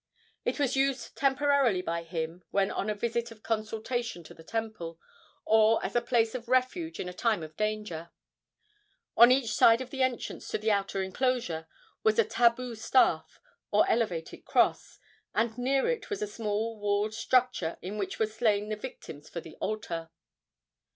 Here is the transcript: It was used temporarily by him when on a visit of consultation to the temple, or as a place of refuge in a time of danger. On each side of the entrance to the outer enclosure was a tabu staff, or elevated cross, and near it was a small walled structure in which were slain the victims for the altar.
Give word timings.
It 0.45 0.57
was 0.57 0.75
used 0.75 1.15
temporarily 1.15 1.83
by 1.83 2.01
him 2.01 2.43
when 2.49 2.71
on 2.71 2.89
a 2.89 2.95
visit 2.95 3.29
of 3.29 3.43
consultation 3.43 4.23
to 4.23 4.33
the 4.33 4.43
temple, 4.43 4.99
or 5.45 5.79
as 5.85 5.95
a 5.95 6.01
place 6.01 6.33
of 6.33 6.47
refuge 6.47 6.99
in 6.99 7.07
a 7.07 7.13
time 7.13 7.43
of 7.43 7.55
danger. 7.55 8.09
On 9.15 9.31
each 9.31 9.53
side 9.53 9.79
of 9.79 9.91
the 9.91 10.01
entrance 10.01 10.47
to 10.47 10.57
the 10.57 10.71
outer 10.71 11.03
enclosure 11.03 11.67
was 12.01 12.17
a 12.17 12.23
tabu 12.25 12.73
staff, 12.73 13.39
or 13.69 13.87
elevated 13.87 14.43
cross, 14.43 14.97
and 15.35 15.55
near 15.59 15.87
it 15.87 16.09
was 16.09 16.23
a 16.23 16.27
small 16.27 16.79
walled 16.79 17.13
structure 17.13 17.77
in 17.83 17.99
which 17.99 18.17
were 18.17 18.25
slain 18.25 18.69
the 18.69 18.75
victims 18.75 19.29
for 19.29 19.39
the 19.39 19.53
altar. 19.57 20.09